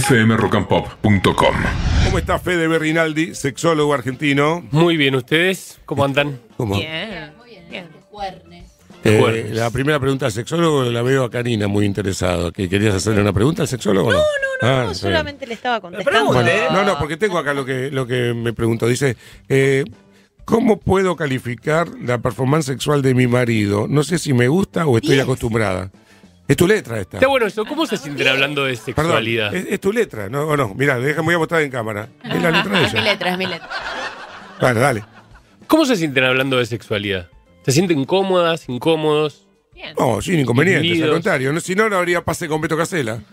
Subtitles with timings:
[0.00, 1.54] fmrockandpop.com.
[2.04, 4.64] ¿Cómo está Fede Berrinaldi, sexólogo argentino?
[4.70, 6.40] Muy bien, ¿ustedes cómo andan?
[6.56, 6.76] ¿Cómo?
[6.76, 7.32] Bien.
[7.70, 7.86] Bien.
[9.06, 9.50] Eh, Juernes.
[9.52, 12.52] la primera pregunta al sexólogo la veo a Karina muy interesado.
[12.52, 14.10] ¿Que ¿Querías hacerle una pregunta al sexólogo?
[14.12, 14.18] No,
[14.62, 14.94] no, No, no.
[14.94, 16.32] solamente le estaba contestando.
[16.32, 18.86] Bueno, no, no, porque tengo acá lo que, lo que me preguntó.
[18.86, 19.16] Dice,
[19.48, 19.84] eh,
[20.44, 23.86] ¿cómo puedo calificar la performance sexual de mi marido?
[23.88, 25.24] No sé si me gusta o estoy Yes.
[25.24, 25.90] acostumbrada.
[26.46, 27.16] Es tu letra esta.
[27.16, 27.64] Está bueno eso.
[27.64, 29.54] ¿Cómo se sienten hablando de Perdón, sexualidad?
[29.54, 30.42] es, es tu letra, ¿no?
[30.42, 30.74] ¿O no?
[30.74, 32.08] Mirá, déjame, voy a mostrar en cámara.
[32.22, 33.12] Es la letra de Es mi ella.
[33.12, 33.68] letra, es mi letra.
[34.60, 35.04] Bueno, dale.
[35.66, 37.28] ¿Cómo se sienten hablando de sexualidad?
[37.64, 39.40] ¿Se sienten cómodas, incómodos?
[39.98, 41.52] No, sin inconvenientes, al contrario.
[41.52, 43.20] No, si no, no habría pase con Beto Casela.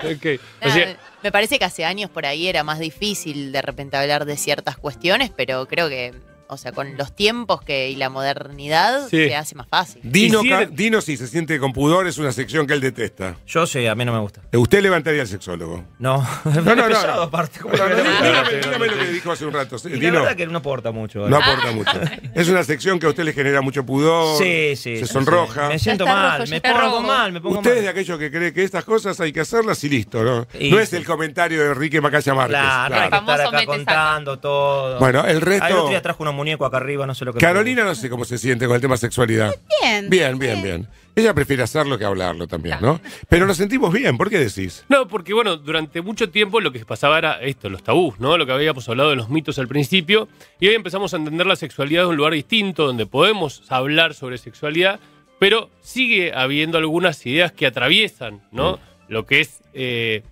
[0.00, 0.40] Ok.
[0.62, 3.96] O Nada, sea, me parece que hace años por ahí era más difícil de repente
[3.98, 6.14] hablar de ciertas cuestiones, pero creo que,
[6.50, 9.28] o sea, con los tiempos que y la modernidad Sí.
[9.28, 10.00] se hace más fácil.
[10.04, 12.80] Dino, Y si ca- Dino, si se siente con pudor, es una sección que él
[12.80, 13.36] detesta.
[13.46, 14.40] Yo sé, a mí no me gusta.
[14.52, 15.84] Usted levantaría al sexólogo.
[15.98, 16.86] No, No, no, no.
[16.88, 17.22] pesado no.
[17.22, 17.60] aparte.
[17.60, 18.52] ¿cómo No, no, dígame, levantar?
[18.52, 19.76] dígame- dígame lo que dijo hace un rato.
[19.84, 21.28] Y la Dino, verdad que no aporta mucho.
[21.28, 21.42] no ¿eh?
[21.42, 22.00] aporta mucho.
[22.34, 24.38] Es una sección que a usted le genera mucho pudor.
[24.38, 24.98] Sí, sí.
[24.98, 25.66] Se sí, sonroja.
[25.68, 25.72] sí.
[25.72, 27.02] Me siento está mal, rojo, ya me está pongo rojo.
[27.02, 27.90] mal, me pongo Usted es de mal.
[27.90, 30.46] aquellos que cree que estas cosas hay que hacerlas y listo, ¿no?
[30.58, 32.58] Y no es el comentario de Enrique Macaya Márquez.
[32.58, 33.76] Claro, no hay que Famoso estar acá mete, saca.
[33.76, 34.98] contando todo.
[34.98, 35.66] Bueno, el Ay, resto.
[35.66, 38.10] el otro día trajo unos muñecos acá arriba, no sé lo que Carolina no sé
[38.10, 39.54] cómo se siente con el tema sexualidad.
[39.80, 40.10] Bien.
[40.10, 40.88] Bien, bien, bien.
[41.14, 43.00] Ella prefiere hacerlo que hablarlo también, ¿no?
[43.28, 44.84] Pero nos sentimos bien, ¿por qué decís?
[44.88, 48.38] no, porque bueno, durante mucho tiempo lo que pasaba era esto, los tabús, ¿no?
[48.38, 50.28] Lo que habíamos hablado de los mitos al principio.
[50.60, 54.38] Y hoy empezamos a entender la sexualidad de un lugar distinto, donde podemos hablar sobre
[54.38, 55.00] sexualidad,
[55.38, 58.78] pero sigue habiendo algunas ideas que atraviesan, ¿no?
[59.08, 60.22] Lo que es eh,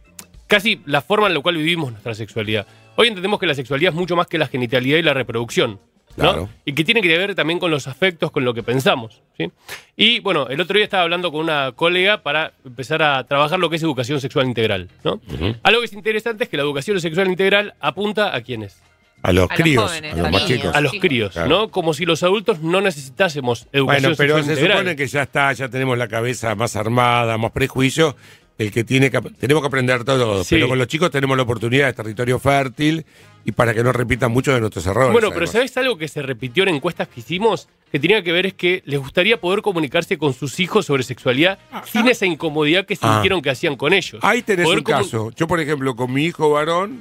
[0.47, 2.67] casi la forma en la cual vivimos nuestra sexualidad.
[2.97, 5.79] Hoy entendemos que la sexualidad es mucho más que la genitalidad y la reproducción.
[6.19, 6.23] ¿No?
[6.33, 6.49] Claro.
[6.65, 9.23] Y que tiene que ver también con los afectos, con lo que pensamos.
[9.37, 9.51] ¿sí?
[9.97, 13.71] Y bueno, el otro día estaba hablando con una colega para empezar a trabajar lo
[13.71, 14.89] que es educación sexual integral.
[15.05, 15.21] ¿no?
[15.63, 18.81] Algo que es interesante es que la educación sexual integral apunta a quiénes?
[19.23, 20.77] A los A los críos, jóvenes, a los más chicos.
[20.77, 21.49] A los críos, Claro.
[21.49, 21.69] ¿no?
[21.71, 24.79] Como si los adultos no necesitásemos educación Bueno, pero sexual se integral.
[24.79, 28.15] supone que ya está, ya tenemos la cabeza más armada, más prejuicio.
[28.59, 30.57] El que tiene que, tenemos que aprender todo, Sí.
[30.57, 33.07] pero con los chicos tenemos la oportunidad de territorio fértil
[33.49, 35.11] y para que no repitan muchos de nuestros errores.
[35.11, 35.53] Bueno, pero además.
[35.53, 37.67] ¿sabes algo que se repitió en encuestas que hicimos?
[37.91, 41.59] Que tenía que ver es que les gustaría poder comunicarse con sus hijos sobre sexualidad
[41.91, 43.13] sin esa incomodidad que Ah.
[43.15, 44.23] sintieron que hacían con ellos.
[44.23, 45.31] Ahí tenés Poder un caso.
[45.35, 47.01] Yo, por ejemplo, con mi hijo varón,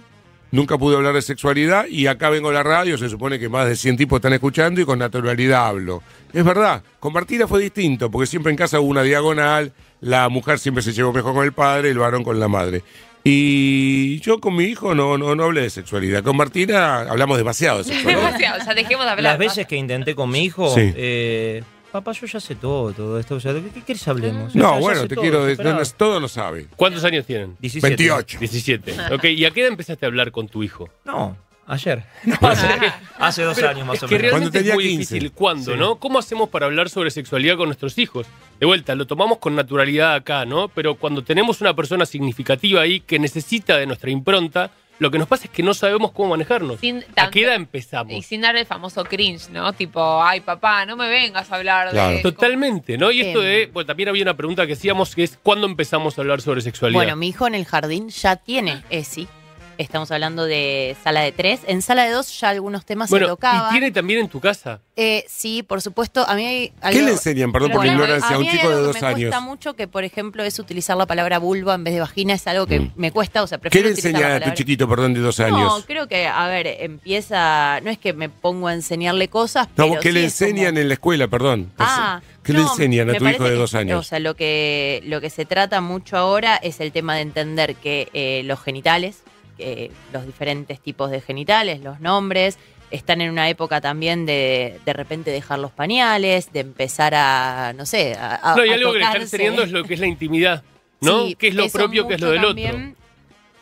[0.51, 3.67] nunca pude hablar de sexualidad y acá vengo a la radio, se supone que más
[3.67, 6.01] de 100 tipos están escuchando y con naturalidad hablo.
[6.31, 10.59] Es verdad, con Martina fue distinto, porque siempre en casa hubo una diagonal, la mujer
[10.59, 12.83] siempre se llevó mejor con el padre, el varón con la madre.
[13.29, 16.23] Y yo con mi hijo no, no, no hablé de sexualidad.
[16.23, 18.25] Con Martina hablamos demasiado de sexualidad.
[18.25, 19.23] Demasiado, o sea, dejemos de hablar.
[19.31, 20.93] Las veces que intenté con mi hijo, Sí.
[20.95, 23.35] eh, papá, yo ya sé todo, todo esto.
[23.35, 24.49] O sea, ¿de qué querés hablemos?
[24.49, 26.67] O sea, No, bueno, te todo, quiero no, no, todo lo sabe.
[26.75, 27.55] ¿Cuántos años tienen?
[27.59, 27.95] 17.
[27.95, 28.39] 28.
[28.39, 28.93] 17.
[29.13, 30.89] Ok, ¿y a qué edad empezaste a hablar con tu hijo?
[31.05, 31.35] No,
[31.67, 32.03] ayer.
[32.25, 32.67] No, hace,
[33.19, 34.31] hace dos Pero años más es o que menos.
[34.31, 35.13] Cuando realmente tenía es muy 15.
[35.15, 35.31] difícil.
[35.33, 35.77] ¿Cuándo, Sí.
[35.79, 35.95] no?
[35.97, 38.25] ¿Cómo hacemos para hablar sobre sexualidad con nuestros hijos?
[38.59, 40.67] De vuelta, lo tomamos con naturalidad acá, ¿no?
[40.69, 45.27] Pero cuando tenemos una persona significativa ahí que necesita de nuestra impronta, lo que nos
[45.27, 46.79] pasa es que no sabemos cómo manejarnos.
[46.79, 48.25] Sin ¿A qué edad Y empezamos?
[48.25, 49.71] sin dar el famoso cringe, ¿no?
[49.73, 52.15] Tipo, ay, papá, no me vengas a hablar Claro.
[52.15, 52.21] de.
[52.23, 53.11] Totalmente, ¿no?
[53.11, 53.45] Y esto Em.
[53.47, 56.61] de, bueno, también había una pregunta que hacíamos que es ¿cuándo empezamos a hablar sobre
[56.61, 56.97] sexualidad?
[56.97, 59.27] Bueno, mi hijo en el jardín ya tiene ESI.
[59.77, 61.59] Estamos hablando de sala de tres.
[61.67, 63.69] En sala de dos ya algunos temas se tocaban.
[63.69, 64.81] ¿y tiene también en tu casa?
[64.95, 66.27] Eh, sí, por supuesto.
[66.27, 68.69] A mí hay ¿Qué algo- le enseñan, perdón por la Bueno, ignorancia, a un chico
[68.69, 69.19] de dos que me años?
[69.21, 72.33] cuesta mucho que, por ejemplo, es utilizar la palabra vulva en vez de vagina.
[72.33, 72.91] Es algo que Mm.
[72.95, 75.19] me cuesta, o sea, ¿Qué prefiero le utilizar enseña la a tu chiquito, perdón, de
[75.19, 75.83] dos No, años?
[75.85, 77.79] creo que, a ver, empieza...
[77.81, 80.79] No es que me pongo a enseñarle cosas, No, pero ¿qué le sí enseñan como-
[80.79, 81.71] en la escuela, perdón?
[81.77, 83.99] Ah, ¿Qué le no, enseñan a tu hijo de dos años?
[83.99, 87.75] O sea, lo que, lo que se trata mucho ahora es el tema de entender
[87.75, 89.21] que eh, los genitales,
[89.57, 92.57] que los diferentes tipos de genitales, los nombres,
[92.91, 97.85] están en una época también de de repente dejar los pañales, de empezar a, no
[97.85, 99.99] sé, a, a- No, y a algo que le están enseñando es lo que es
[99.99, 100.63] la intimidad,
[101.01, 101.25] ¿no?
[101.25, 102.77] Sí, ¿Qué es lo propio, qué es lo del otro?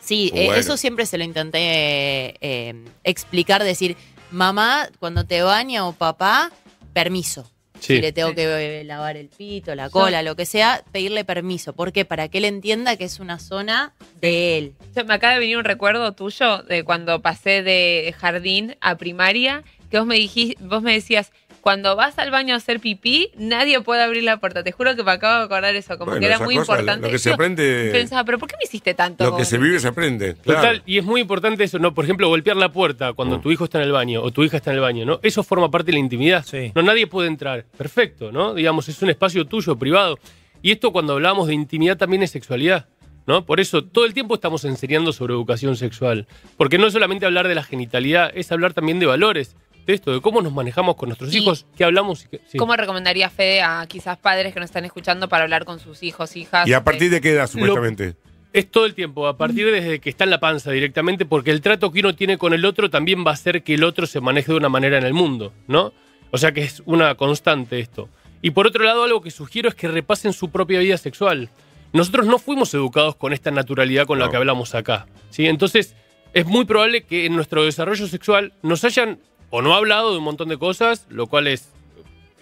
[0.00, 3.96] Sí, eh, eso siempre se lo intenté eh, eh, explicar, decir,
[4.30, 6.52] mamá, cuando te baña o papá,
[6.92, 7.50] permiso.
[7.80, 7.96] Sí.
[7.96, 11.72] Si le tengo que eh, lavar el pito, la cola, lo que sea, pedirle permiso.
[11.72, 12.04] ¿Por qué?
[12.04, 14.74] Para que él entienda que es una zona de él.
[14.90, 18.96] O sea, me acaba de venir un recuerdo tuyo de cuando pasé de jardín a
[18.96, 21.32] primaria, que vos me dijiste, vos me decías,
[21.66, 24.62] cuando vas al baño a hacer pipí, nadie puede abrir la puerta.
[24.62, 27.08] Te juro que me acabo de acordar eso, como Bueno, que era muy cosa, importante.
[27.08, 29.24] Lo que se Yo aprende, Pensaba, pero ¿por qué me hiciste tanto?
[29.24, 29.48] lo que vos?
[29.48, 30.36] se vive se aprende.
[30.36, 30.60] Claro.
[30.60, 31.92] Total, y es muy importante eso, ¿no?
[31.92, 33.42] Por ejemplo, golpear la puerta cuando Mm.
[33.42, 35.18] tu hijo está en el baño o tu hija está en el baño, ¿no?
[35.24, 36.44] Eso forma parte de la intimidad.
[36.46, 36.70] Sí.
[36.72, 37.64] No, nadie puede entrar.
[37.76, 38.54] Perfecto, ¿no?
[38.54, 40.20] Digamos, es un espacio tuyo, privado.
[40.62, 42.86] Y esto cuando hablamos de intimidad también es sexualidad.
[43.26, 43.44] ¿no?
[43.44, 46.28] Por eso todo el tiempo estamos enseñando sobre educación sexual.
[46.56, 49.56] Porque no es solamente hablar de la genitalidad, es hablar también de valores,
[49.86, 52.24] de esto, de cómo nos manejamos con nuestros Y- hijos, qué hablamos.
[52.24, 52.58] y qué- sí.
[52.58, 56.36] ¿Cómo recomendaría Fede a quizás padres que nos están escuchando para hablar con sus hijos,
[56.36, 56.66] hijas?
[56.68, 58.16] ¿Y a partir de qué edad, supuestamente?
[58.52, 61.60] Es todo el tiempo, a partir desde que está en la panza directamente, porque el
[61.60, 64.20] trato que uno tiene con el otro también va a hacer que el otro se
[64.20, 65.92] maneje de una manera en el mundo, ¿no?
[66.30, 68.08] O sea que es una constante esto.
[68.42, 71.50] Y por otro lado, algo que sugiero es que repasen su propia vida sexual.
[71.92, 74.30] Nosotros no fuimos educados con esta naturalidad con la No.
[74.30, 75.46] que hablamos acá, ¿sí?
[75.46, 75.94] Entonces,
[76.32, 80.24] es muy probable que en nuestro desarrollo sexual nos hayan o no hablado de un
[80.24, 81.68] montón de cosas, lo cual es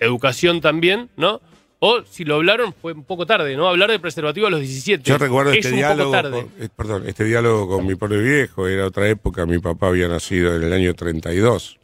[0.01, 1.41] educación también, ¿no?
[1.81, 3.69] O si lo hablaron fue un poco tarde, ¿no?
[3.69, 5.03] Hablar de preservativo a los 17.
[5.03, 6.43] Yo recuerdo es este un diálogo, poco tarde.
[6.43, 10.09] con, eh, perdón, este diálogo con mi pobre viejo, era otra época, mi papá había
[10.09, 11.79] nacido en el año 32.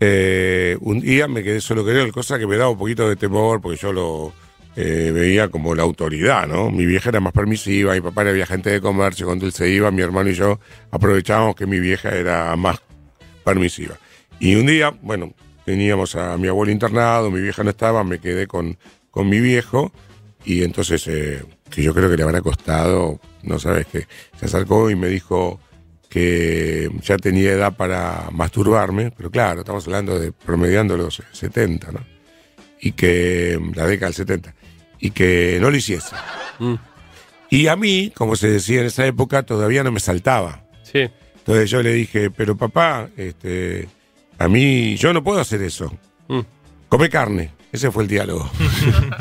[0.00, 3.16] Eh, un día me quedé solo con él, cosa que me daba un poquito de
[3.16, 4.32] temor, porque yo lo
[4.74, 6.70] eh, veía como la autoridad, ¿no?
[6.70, 9.90] Mi vieja era más permisiva, mi papá era viajante de comercio, cuando él se iba,
[9.90, 10.58] mi hermano y yo
[10.90, 12.80] aprovechábamos que mi vieja era más
[13.44, 13.96] permisiva.
[14.42, 15.32] Y un día, bueno,
[15.64, 18.76] teníamos a mi abuelo internado, mi vieja no estaba, me quedé con,
[19.12, 19.92] con mi viejo
[20.44, 24.08] y entonces, eh, que yo creo que le habrá costado, no sabes qué,
[24.40, 25.60] se acercó y me dijo
[26.08, 32.04] que ya tenía edad para masturbarme, pero claro, estamos hablando de promediando los 70, ¿no?
[32.80, 34.56] Y que, la década del 70,
[34.98, 36.16] y que no lo hiciese.
[36.58, 36.74] Mm,
[37.48, 40.64] Y a mí, como se decía en esa época, todavía no me saltaba.
[40.82, 41.08] sí.
[41.36, 43.88] Entonces yo le dije, pero papá, este,
[44.42, 45.92] a mí yo no puedo hacer eso.
[46.26, 46.40] Mm.
[46.88, 47.52] Come carne.
[47.70, 48.50] Ese fue el diálogo.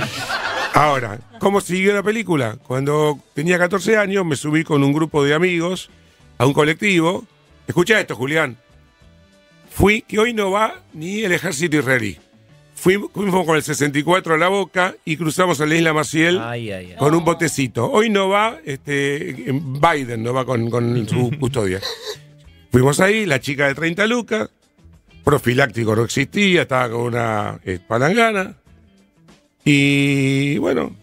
[0.73, 2.57] Ahora, ¿cómo siguió la película?
[2.67, 5.89] Cuando tenía 14 años me subí con un grupo de amigos
[6.37, 7.23] a un colectivo.
[7.67, 8.57] Escucha esto, Julián.
[9.69, 12.17] Fui, que hoy no va ni el ejército israelí.
[12.73, 16.71] Fuimos, fuimos con el 64 a la boca y cruzamos a la isla Maciel Ay,
[16.71, 16.95] ay, ay.
[16.97, 17.91] con un botecito.
[17.91, 21.79] Hoy no va, este, Biden no va con, con su custodia.
[22.71, 24.49] Fuimos ahí, la chica de 30 lucas,
[25.23, 28.55] profiláctico no existía, estaba con una eh, palangana.
[29.63, 30.95] Y bueno,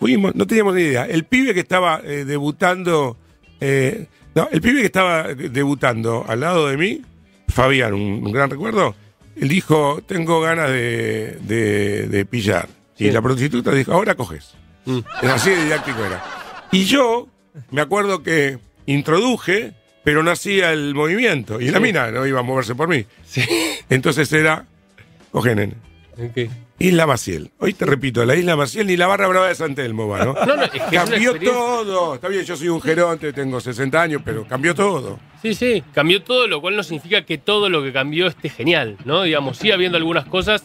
[0.00, 1.04] fuimos, no teníamos ni idea.
[1.06, 3.16] El pibe que estaba eh, debutando,
[3.60, 7.02] eh, no, el pibe que estaba debutando al lado de mí,
[7.48, 8.94] Fabián, un, un gran recuerdo,
[9.36, 12.68] él dijo, tengo ganas de, de- de pillar.
[12.98, 14.54] Y la prostituta dijo, ahora coges.
[14.84, 14.98] Mm.
[15.22, 16.22] Así de didáctico era.
[16.70, 17.28] Y yo
[17.70, 19.72] me acuerdo que introduje,
[20.04, 21.60] pero no hacía el movimiento.
[21.60, 23.04] Y la mina no iba a moverse por mí.
[23.88, 24.64] Entonces era,
[25.30, 25.74] coge nene.
[26.18, 26.50] Ok.
[26.78, 27.50] Isla Maciel.
[27.58, 30.34] Hoy te repito, la Isla Maciel ni la barra brava de San Telmo va, ¿no?
[30.46, 32.14] No, no, es que es cambió experiencia- todo.
[32.16, 35.20] Está bien, yo soy un geronte, tengo 60 años, pero cambió todo.
[35.40, 38.96] Sí, sí, cambió todo, lo cual no significa que todo lo que cambió esté genial,
[39.04, 39.22] ¿no?
[39.22, 40.64] Digamos, sigue habiendo algunas cosas.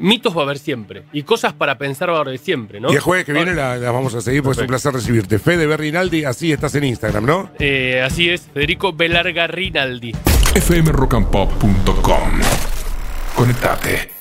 [0.00, 1.04] Mitos va a haber siempre.
[1.12, 2.90] Y cosas para pensar va a haber siempre, ¿no?
[2.90, 4.90] Y el jueves que viene la, la vamos a seguir, porque es un Perfecto.
[4.90, 5.38] placer recibirte.
[5.38, 7.50] Fede Berrinaldi, así estás en Instagram, ¿no?
[7.58, 10.12] Eh, así es, Federico Belarga Rinaldi.
[10.54, 12.30] fmrockandpop.com.
[13.36, 14.19] Conectate.